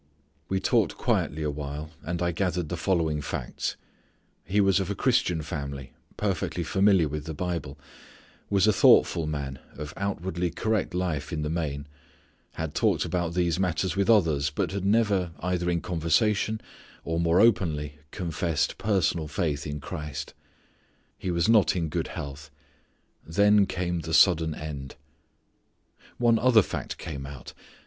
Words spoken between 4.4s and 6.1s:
He was of a Christian family,